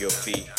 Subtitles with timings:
[0.00, 0.57] your feet.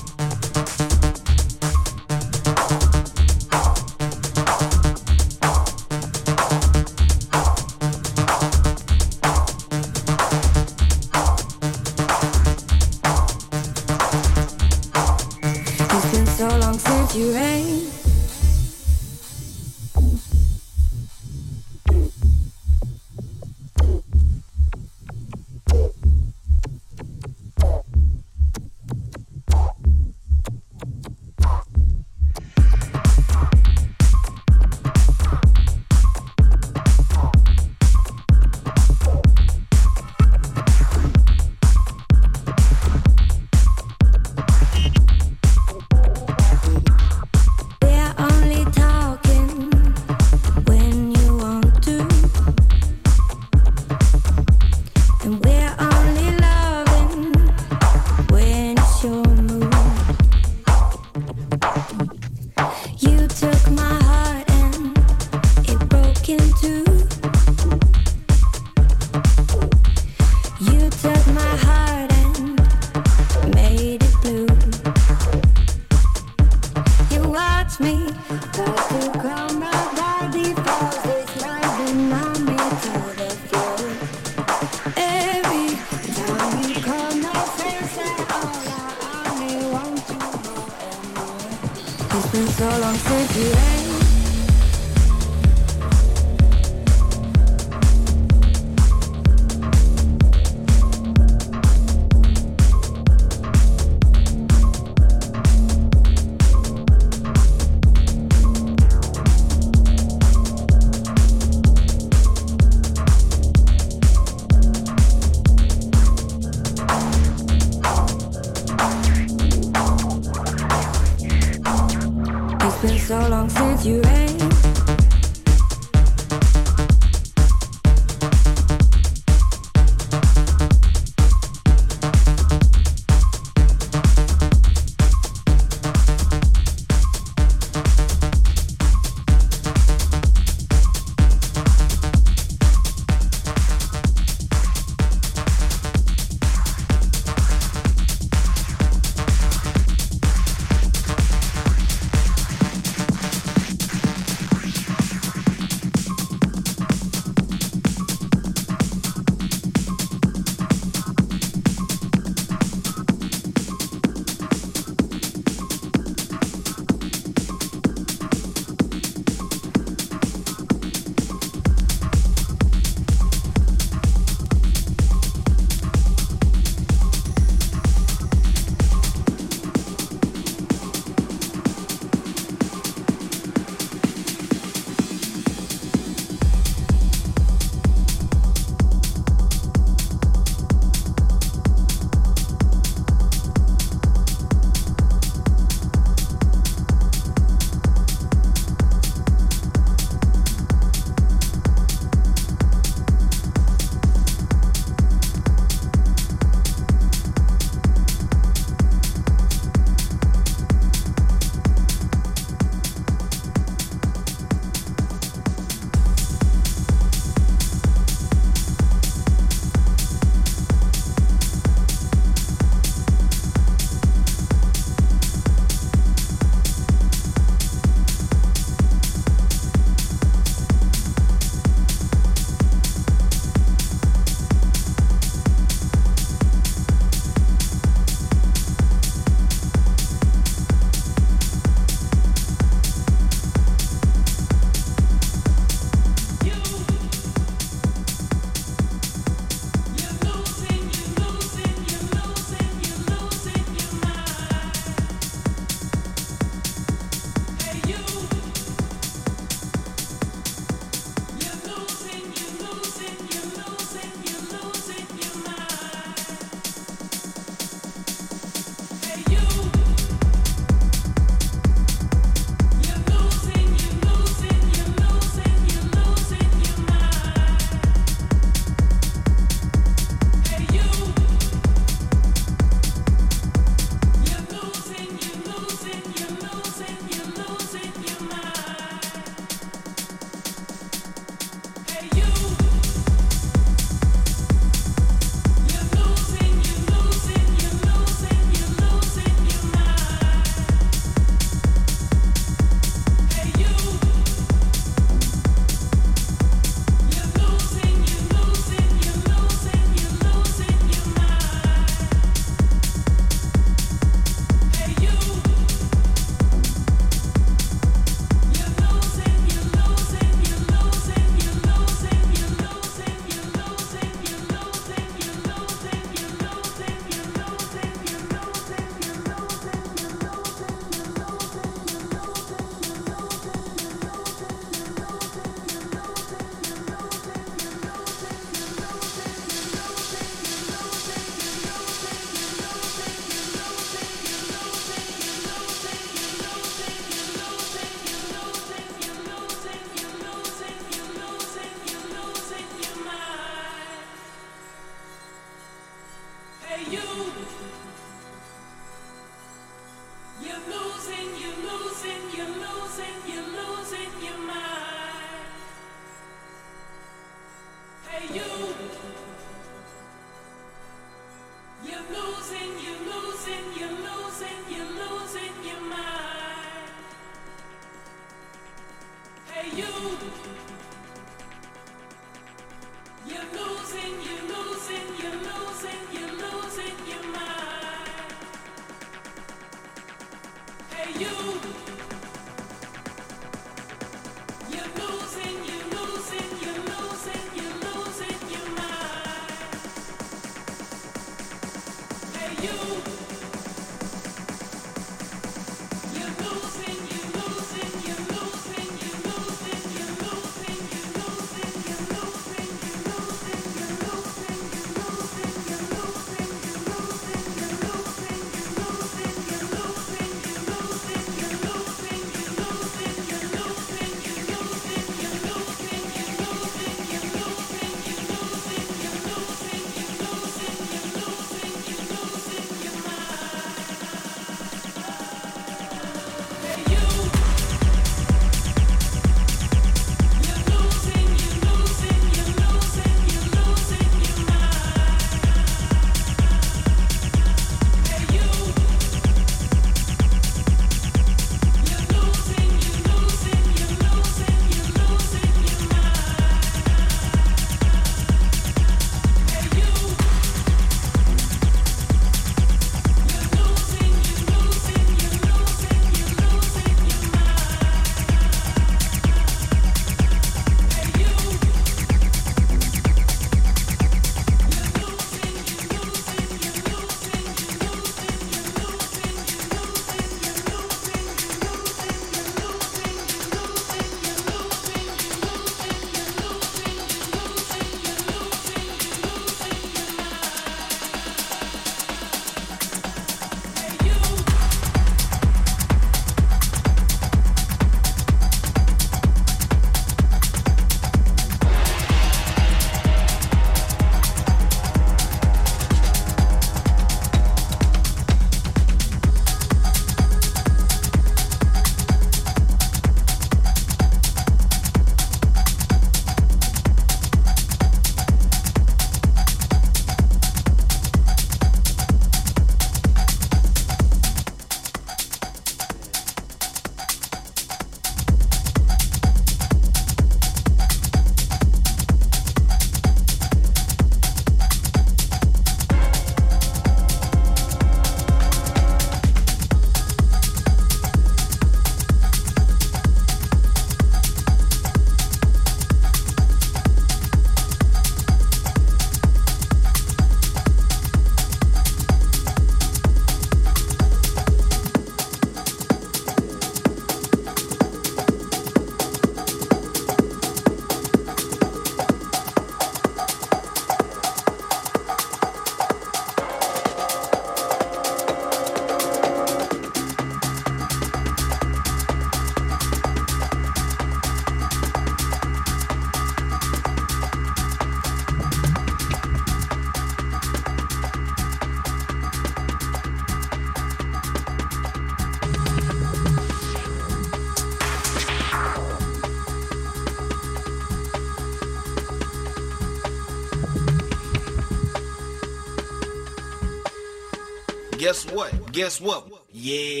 [598.71, 599.27] Guess what?
[599.51, 600.00] Yeah.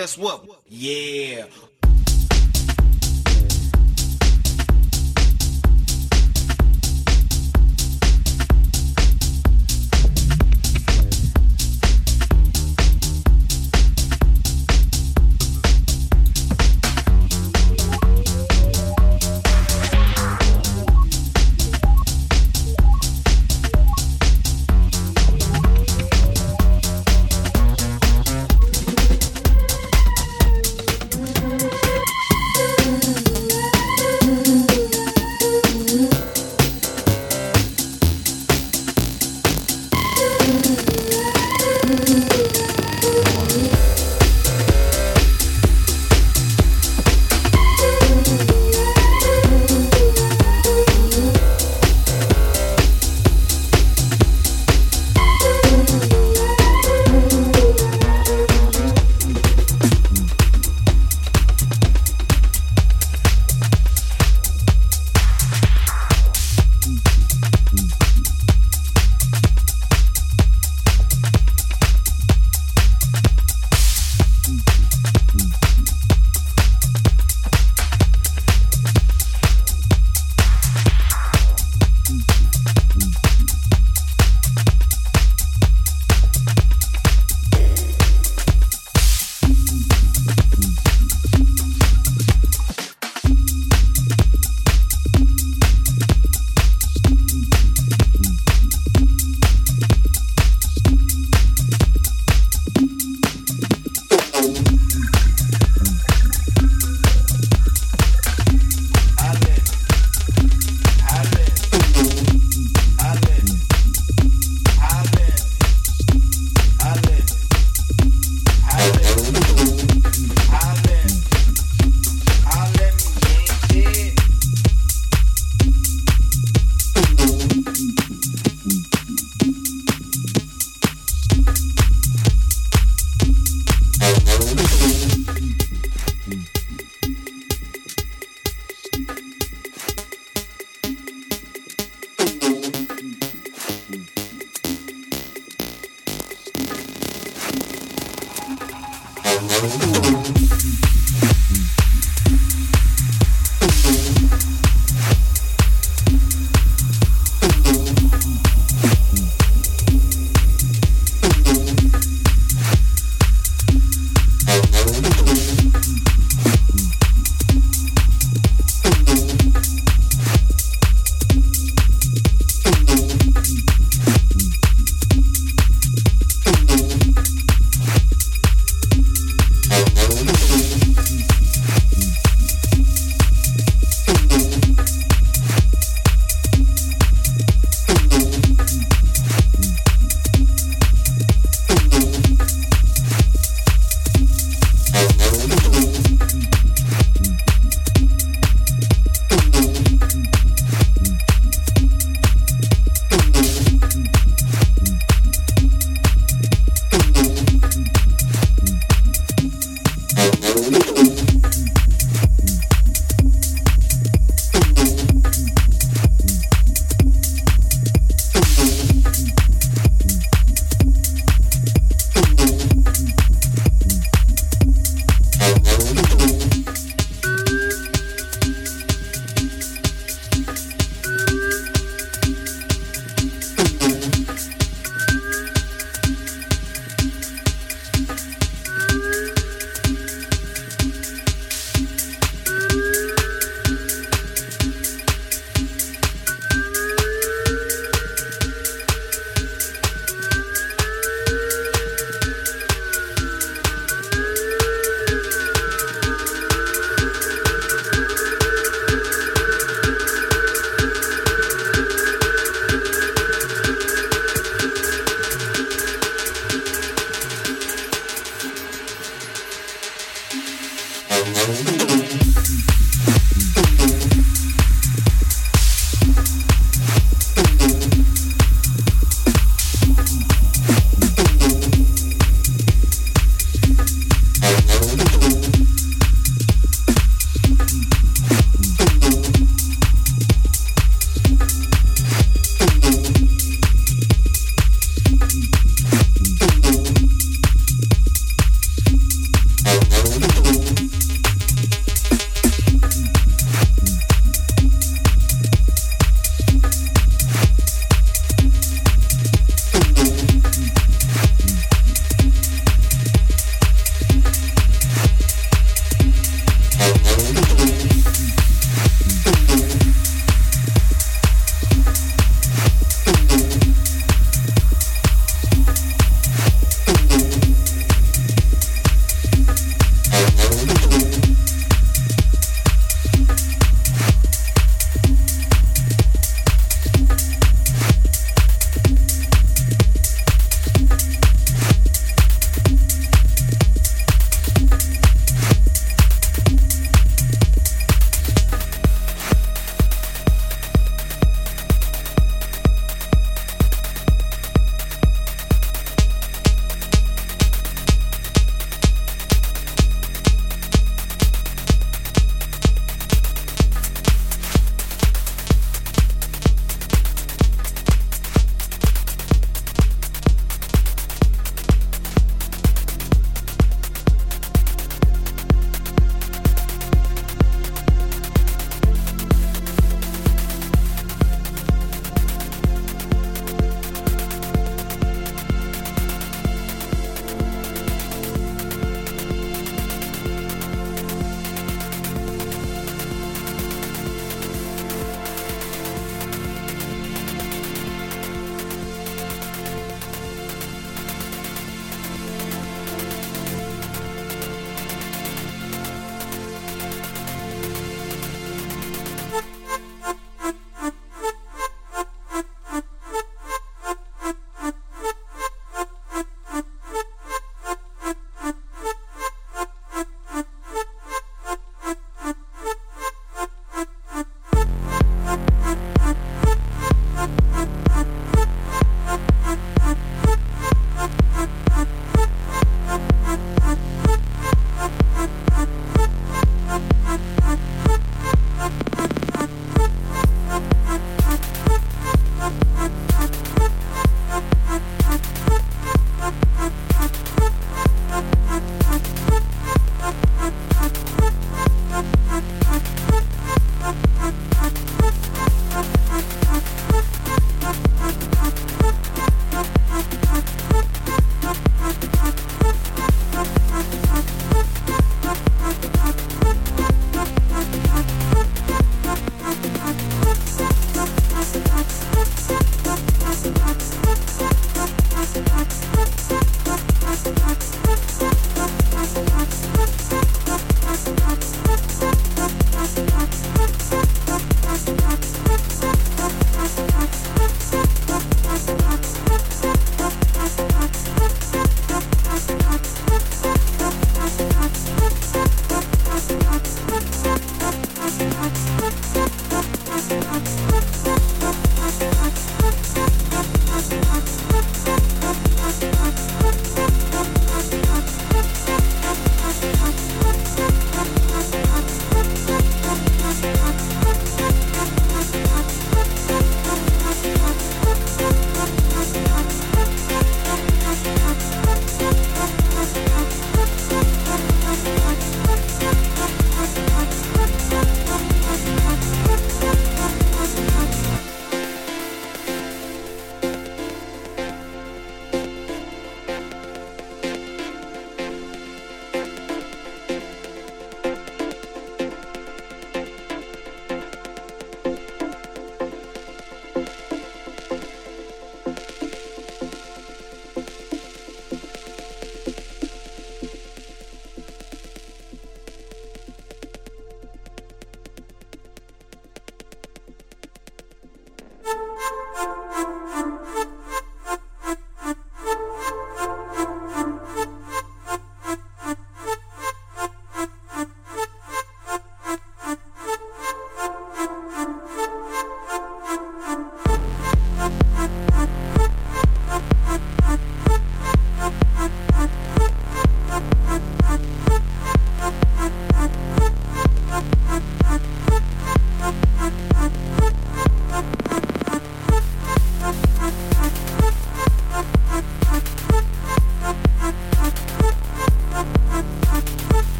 [0.00, 0.59] Guess what?